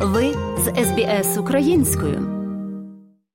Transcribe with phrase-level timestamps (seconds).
[0.00, 2.38] Ви з СБС українською.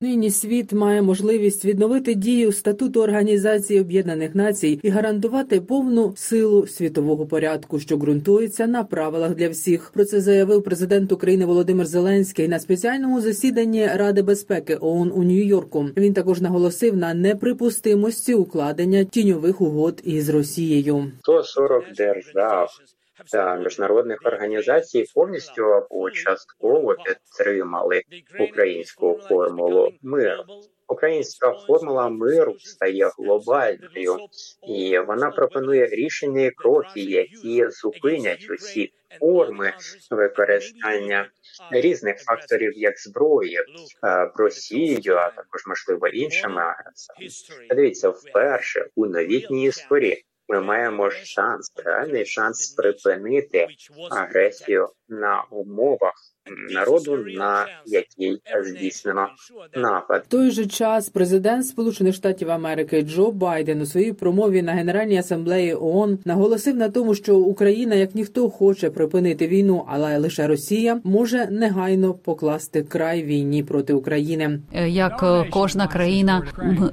[0.00, 7.26] Нині світ має можливість відновити дію статуту Організації Об'єднаних Націй і гарантувати повну силу світового
[7.26, 9.90] порядку, що ґрунтується на правилах для всіх.
[9.94, 15.86] Про це заявив президент України Володимир Зеленський на спеціальному засіданні Ради безпеки ООН у Нью-Йорку.
[15.96, 21.12] Він також наголосив на неприпустимості укладення тіньових угод із Росією.
[21.22, 22.68] 140 держав
[23.64, 28.02] міжнародних організацій повністю або частково підтримали
[28.40, 30.44] українську формулу миру.
[30.88, 34.16] Українська формула миру стає глобальною,
[34.68, 39.72] і вона пропонує рішення і кроки, які зупинять усі форми
[40.10, 41.30] використання
[41.70, 43.58] різних факторів як зброї
[44.34, 47.30] Росією, а також можливо іншими агресорами.
[47.74, 53.66] Дивіться вперше у новітній історії ми маємо шанс, реальний шанс припинити
[54.10, 56.14] агресію на умовах
[56.70, 59.28] народу, на який здійснено
[59.74, 60.24] напад.
[60.26, 65.18] В той же час президент Сполучених Штатів Америки Джо Байден у своїй промові на Генеральній
[65.18, 71.00] асамблеї ООН наголосив на тому, що Україна, як ніхто, хоче припинити війну, але лише Росія
[71.04, 74.60] може негайно покласти край війні проти України.
[74.86, 76.42] Як е, кожна країна,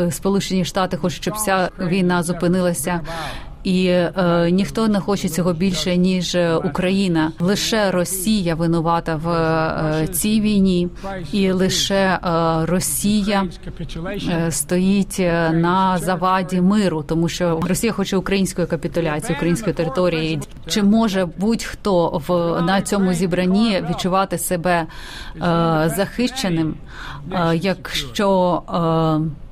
[0.00, 3.00] е, Сполучені Штати хочуть, щоб ця війна зупинилася.
[3.66, 4.12] І е,
[4.50, 7.32] ніхто не хоче цього більше ніж Україна.
[7.40, 10.88] Лише Росія винувата в е, цій війні,
[11.32, 12.18] і лише е,
[12.66, 13.48] Росія
[14.28, 15.18] е, стоїть
[15.52, 20.40] на заваді миру, тому що Росія хоче української капітуляції, української території.
[20.66, 24.86] Чи може будь-хто в на цьому зібранні відчувати себе е,
[25.96, 26.74] захищеним,
[27.32, 29.45] е, якщо е,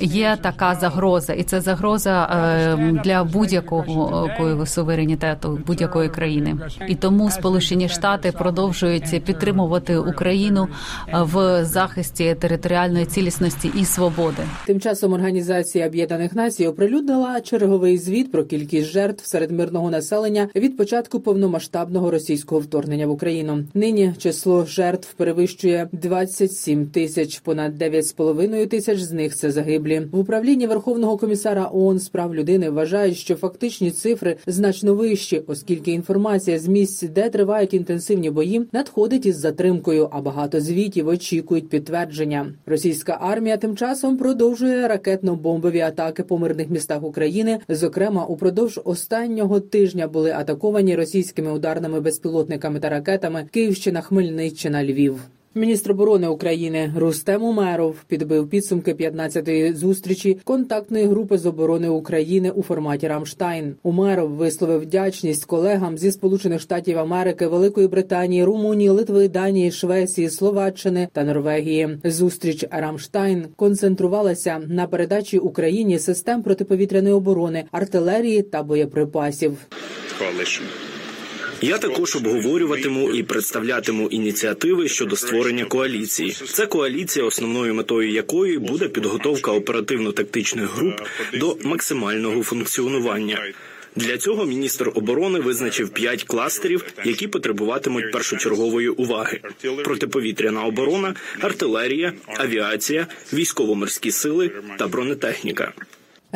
[0.00, 6.56] Є така загроза, і це загроза е, для будь-якого суверенітету будь-якої країни.
[6.88, 10.68] І тому Сполучені Штати продовжують підтримувати Україну
[11.12, 14.42] в захисті територіальної цілісності і свободи.
[14.66, 20.76] Тим часом Організація Об'єднаних Націй оприлюднила черговий звіт про кількість жертв серед мирного населення від
[20.76, 23.64] початку повномасштабного російського вторгнення в Україну.
[23.74, 30.66] Нині число жертв перевищує 27 тисяч, понад 9,5 тисяч з них це загиблі в управлінні
[30.66, 32.70] Верховного комісара ООН з прав людини.
[32.70, 39.26] Вважають, що фактичні цифри значно вищі, оскільки інформація з місць, де тривають інтенсивні бої, надходить
[39.26, 40.08] із затримкою.
[40.12, 42.54] А багато звітів очікують підтвердження.
[42.66, 47.58] Російська армія тим часом продовжує ракетно-бомбові атаки по мирних містах України.
[47.68, 55.20] Зокрема, упродовж останнього тижня були атаковані російськими ударними безпілотниками та ракетами Київщина, Хмельниччина, Львів.
[55.56, 62.62] Міністр оборони України Рустем Умеров підбив підсумки 15-ї зустрічі контактної групи з оборони України у
[62.62, 63.74] форматі Рамштайн.
[63.82, 71.08] Умеров висловив вдячність колегам зі Сполучених Штатів Америки, Великої Британії, Румунії, Литви, Данії, Швеції, Словаччини
[71.12, 71.98] та Норвегії.
[72.04, 79.56] Зустріч Рамштайн концентрувалася на передачі Україні систем протиповітряної оборони, артилерії та боєприпасів.
[81.64, 86.30] Я також обговорюватиму і представлятиму ініціативи щодо створення коаліції.
[86.30, 91.00] Це коаліція, основною метою якої буде підготовка оперативно-тактичних груп
[91.34, 93.52] до максимального функціонування.
[93.96, 99.40] Для цього міністр оборони визначив п'ять кластерів, які потребуватимуть першочергової уваги:
[99.84, 105.72] протиповітряна оборона, артилерія, авіація, військово-морські сили та бронетехніка.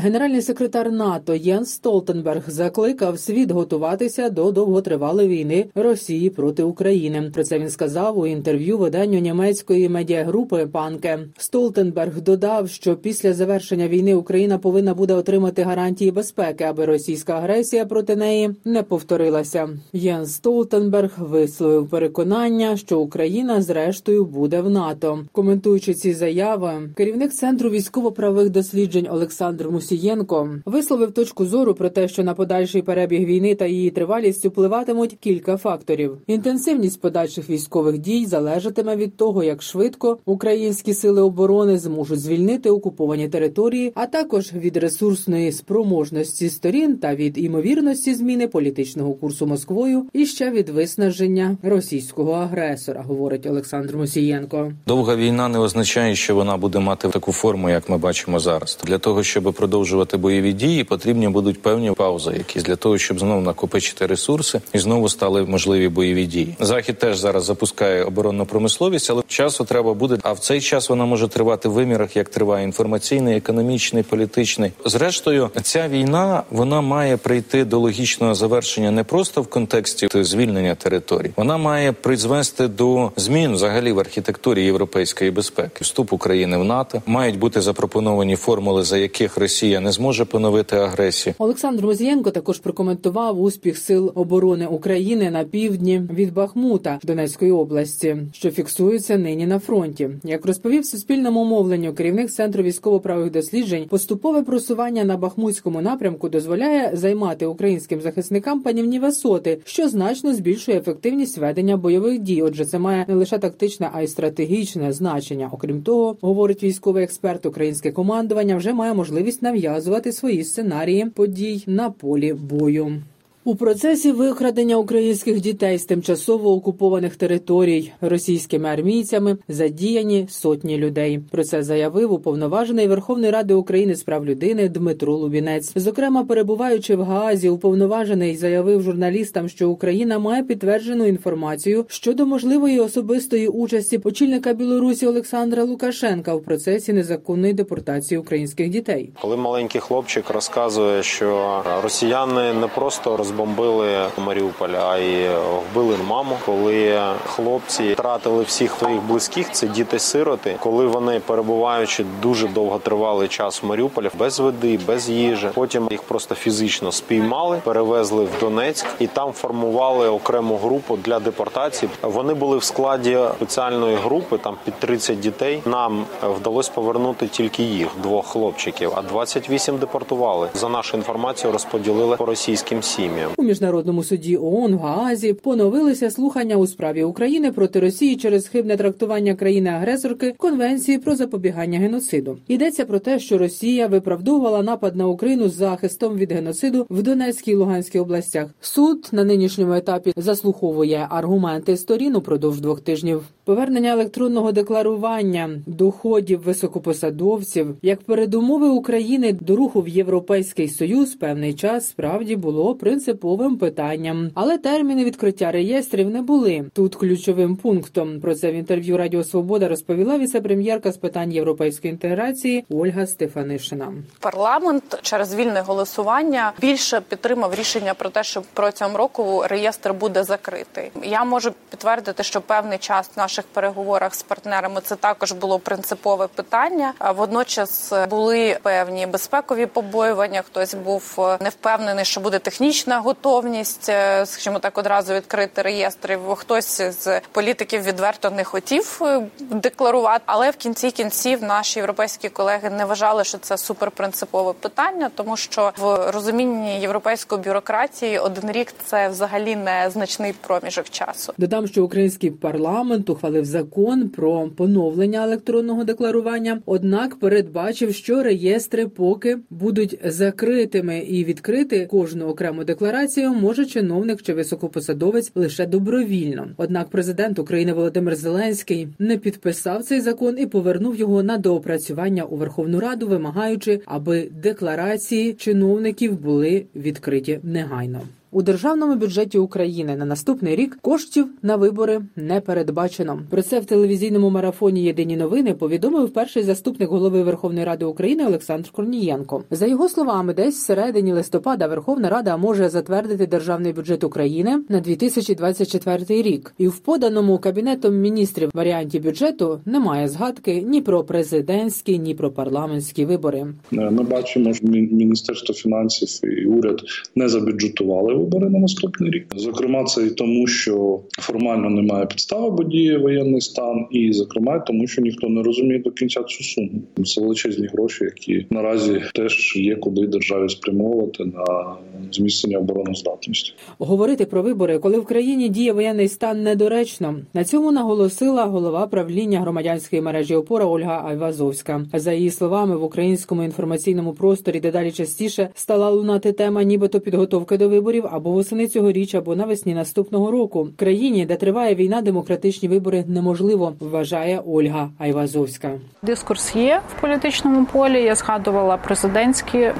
[0.00, 7.30] Генеральний секретар НАТО Єнс Столтенберг закликав світ готуватися до довготривалої війни Росії проти України.
[7.34, 11.18] Про це він сказав у інтерв'ю виданню німецької медіагрупи Панке.
[11.38, 17.86] Столтенберг додав, що після завершення війни Україна повинна буде отримати гарантії безпеки, аби російська агресія
[17.86, 19.68] проти неї не повторилася.
[19.92, 25.24] Єнс Столтенберг висловив переконання, що Україна зрештою буде в НАТО.
[25.32, 29.87] Коментуючи ці заяви, керівник центру військово-правих досліджень Олександр Мусі.
[29.92, 35.16] Мусієнко висловив точку зору про те, що на подальший перебіг війни та її тривалість впливатимуть
[35.20, 36.18] кілька факторів.
[36.26, 43.28] Інтенсивність подальших військових дій залежатиме від того, як швидко українські сили оборони зможуть звільнити окуповані
[43.28, 50.26] території, а також від ресурсної спроможності сторін та від імовірності зміни політичного курсу Москвою і
[50.26, 54.72] ще від виснаження російського агресора, говорить Олександр Мусієнко.
[54.86, 58.78] Довга війна не означає, що вона буде мати таку форму, як ми бачимо зараз.
[58.84, 63.18] Для того щоб продовжувати продовжувати бойові дії, потрібні будуть певні паузи, якісь для того, щоб
[63.18, 66.56] знову накопичити ресурси і знову стали можливі бойові дії.
[66.60, 70.18] Захід теж зараз запускає оборонну промисловість, але часу треба буде.
[70.22, 74.72] А в цей час вона може тривати в вимірах, як триває інформаційний, економічний, політичний.
[74.84, 81.30] Зрештою, ця війна вона має прийти до логічного завершення не просто в контексті звільнення територій,
[81.36, 85.78] вона має призвести до змін взагалі в архітектурі європейської безпеки.
[85.80, 91.34] Вступ України в НАТО мають бути запропоновані формули, за яких Росія не зможе поновити агресію.
[91.38, 98.50] Олександр Мозієнко також прокоментував успіх сил оборони України на півдні від Бахмута Донецької області, що
[98.50, 100.10] фіксується нині на фронті.
[100.24, 107.46] Як розповів суспільному мовленню керівник центру військово-правих досліджень, поступове просування на бахмутському напрямку дозволяє займати
[107.46, 112.42] українським захисникам панівні висоти, що значно збільшує ефективність ведення бойових дій.
[112.42, 115.50] Отже, це має не лише тактичне, а й стратегічне значення.
[115.52, 121.90] Окрім того, говорить військовий експерт, українське командування вже має можливість нав'язувати свої сценарії подій на
[121.90, 123.02] полі бою.
[123.44, 131.20] У процесі викрадення українських дітей з тимчасово окупованих територій російськими армійцями задіяні сотні людей.
[131.30, 135.72] Про це заявив уповноважений Верховної Ради України з прав людини Дмитро Лубінець.
[135.76, 143.48] Зокрема, перебуваючи в Гаазі, уповноважений заявив журналістам, що Україна має підтверджену інформацію щодо можливої особистої
[143.48, 149.10] участі очільника Білорусі Олександра Лукашенка в процесі незаконної депортації українських дітей.
[149.20, 155.28] Коли маленький хлопчик розказує, що росіяни не просто розбомбили Маріуполь, а й
[155.72, 156.38] вбили маму.
[156.46, 160.56] Коли хлопці втратили всіх своїх близьких, це діти-сироти.
[160.60, 166.34] Коли вони перебуваючи дуже довготривалий час в Маріуполі, без води, без їжі, потім їх просто
[166.34, 171.90] фізично спіймали, перевезли в Донецьк і там формували окрему групу для депортації.
[172.02, 175.62] Вони були в складі спеціальної групи, там під 30 дітей.
[175.66, 180.48] Нам вдалося повернути тільки їх, двох хлопчиків, а 28 депортували.
[180.54, 183.17] За нашу інформацію розподілили по російським сім'ям.
[183.36, 188.76] У міжнародному суді ООН в Гаазі поновилися слухання у справі України проти Росії через хибне
[188.76, 192.38] трактування країни-агресорки Конвенції про запобігання геноциду.
[192.48, 197.50] Йдеться про те, що Росія виправдовувала напад на Україну з захистом від геноциду в Донецькій
[197.50, 198.50] і Луганській областях.
[198.60, 203.22] Суд на нинішньому етапі заслуховує аргументи сторін упродовж двох тижнів.
[203.44, 211.88] Повернення електронного декларування доходів високопосадовців як передумови України до руху в Європейський Союз певний час
[211.88, 212.74] справді було
[213.08, 218.20] принциповим питанням, але терміни відкриття реєстрів не були тут ключовим пунктом.
[218.20, 223.92] Про це в інтерв'ю Радіо Свобода розповіла віце-прем'єрка з питань європейської інтеграції Ольга Стефанишина.
[224.20, 230.90] Парламент через вільне голосування більше підтримав рішення про те, що протягом року реєстр буде закритий.
[231.02, 236.26] Я можу підтвердити, що певний час в наших переговорах з партнерами це також було принципове
[236.26, 236.92] питання.
[236.98, 240.42] А водночас були певні безпекові побоювання.
[240.42, 246.20] Хтось був не впевнений, що буде технічна готовність, е, скажімо так, одразу відкрити реєстрів.
[246.34, 252.70] Хтось з політиків відверто не хотів е, декларувати, але в кінці кінців наші європейські колеги
[252.70, 259.08] не вважали, що це суперпринципове питання, тому що в розумінні європейської бюрократії один рік це
[259.08, 261.32] взагалі не значний проміжок часу.
[261.38, 269.38] Додам, що український парламент ухвалив закон про поновлення електронного декларування однак передбачив, що реєстри поки
[269.50, 272.87] будуть закритими і відкрити кожну окрему декларацію
[273.34, 276.48] може чиновник чи високопосадовець лише добровільно.
[276.56, 282.36] Однак президент України Володимир Зеленський не підписав цей закон і повернув його на доопрацювання у
[282.36, 288.00] Верховну Раду, вимагаючи, аби декларації чиновників були відкриті негайно.
[288.30, 293.20] У державному бюджеті України на наступний рік коштів на вибори не передбачено.
[293.30, 298.70] Про це в телевізійному марафоні Єдині новини повідомив перший заступник голови Верховної Ради України Олександр
[298.70, 299.44] Корнієнко.
[299.50, 304.80] За його словами, десь в середині листопада Верховна Рада може затвердити державний бюджет України на
[304.80, 312.14] 2024 рік, і в поданому кабінетом міністрів варіанті бюджету немає згадки ні про президентські, ні
[312.14, 313.46] про парламентські вибори.
[313.70, 316.80] Ми бачимо, що міністерство фінансів і уряд
[317.14, 319.26] не забюджетували вибори на наступний рік.
[319.36, 324.86] Зокрема, це і тому, що формально немає підстави, бо діє воєнний стан, і зокрема тому,
[324.86, 326.70] що ніхто не розуміє до кінця цю суму.
[327.04, 331.74] Це величезні гроші, які наразі теж є куди державі спрямовувати на
[332.12, 333.52] зміцнення обороноздатності.
[333.78, 337.16] Говорити про вибори, коли в країні діє воєнний стан, недоречно.
[337.34, 341.86] На цьому наголосила голова правління громадянської мережі опора Ольга Айвазовська.
[341.94, 347.68] За її словами, в українському інформаційному просторі дедалі частіше стала лунати тема, нібито підготовки до
[347.68, 350.62] виборів або восени цьогоріч, або навесні наступного року.
[350.62, 355.70] В країні, де триває війна, демократичні вибори неможливо, вважає Ольга Айвазовська.
[356.02, 358.02] Дискурс є в політичному полі.
[358.02, 359.70] Я згадувала президентські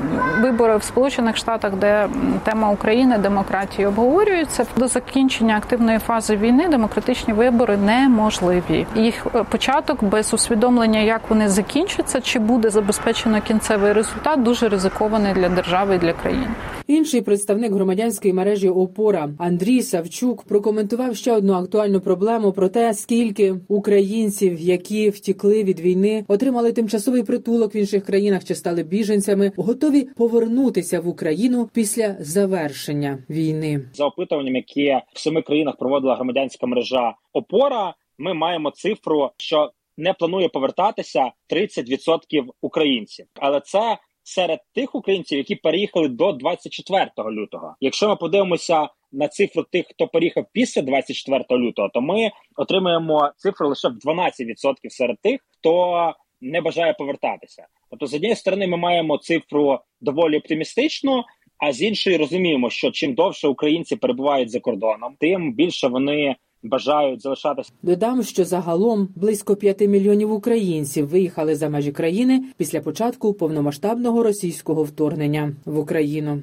[0.42, 2.08] вибори в Сполучених Штатах, де
[2.44, 4.66] тема України демократії обговорюється.
[4.76, 8.86] До закінчення активної фази війни демократичні вибори неможливі.
[8.96, 15.34] Їх е, початок без усвідомлення, як вони закінчаться, чи буде забезпечено кінцевий результат, дуже ризикований
[15.34, 16.48] для держави і для країни.
[16.86, 17.72] Інший представник
[18.18, 25.10] громадянської мережі ОПОРА Андрій Савчук прокоментував ще одну актуальну проблему про те, скільки українців, які
[25.10, 31.08] втікли від війни, отримали тимчасовий притулок в інших країнах чи стали біженцями, готові повернутися в
[31.08, 33.80] Україну після завершення війни.
[33.94, 40.12] За опитуванням, яке в семи країнах проводила громадянська мережа ОПОРА, ми маємо цифру, що не
[40.12, 43.98] планує повертатися 30% українців, але це
[44.28, 47.76] серед тих українців, які переїхали до 24 лютого.
[47.80, 53.68] Якщо ми подивимося на цифру тих, хто переїхав після 24 лютого, то ми отримаємо цифру
[53.68, 57.66] лише в 12% серед тих, хто не бажає повертатися.
[57.90, 61.24] Тобто, з однієї сторони, ми маємо цифру доволі оптимістичну.
[61.58, 67.22] А з іншої розуміємо, що чим довше українці перебувають за кордоном, тим більше вони бажають
[67.22, 67.72] залишатися.
[67.82, 74.82] Додам, що загалом близько 5 мільйонів українців виїхали за межі країни після початку повномасштабного російського
[74.82, 76.42] вторгнення в Україну.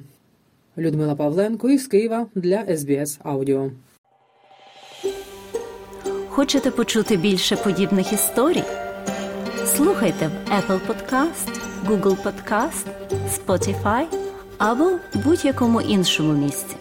[0.78, 3.70] Людмила Павленко із Києва для СБС Аудіо.
[6.28, 8.62] Хочете почути більше подібних історій?
[9.64, 12.86] Слухайте в Apple Podcast, Google Podcast,
[13.28, 14.04] Spotify
[14.58, 14.90] або
[15.24, 16.75] будь-якому іншому місці.